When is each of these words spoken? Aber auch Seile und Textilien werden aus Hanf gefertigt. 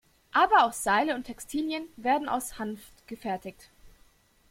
Aber 0.31 0.65
auch 0.65 0.73
Seile 0.73 1.13
und 1.13 1.25
Textilien 1.25 1.83
werden 1.95 2.27
aus 2.27 2.57
Hanf 2.57 2.81
gefertigt. 3.05 3.69